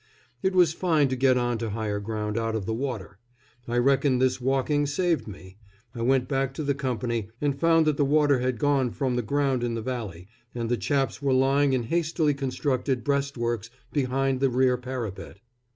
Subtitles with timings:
[0.41, 3.19] It was fine to get on to higher ground out of the water.
[3.67, 5.57] I reckon this walking saved me.
[5.93, 9.63] I went back to the company, and found the water had gone from the ground
[9.63, 14.75] in the valley, and the chaps were lying in hastily constructed breastworks behind the rear
[14.75, 15.39] parapet.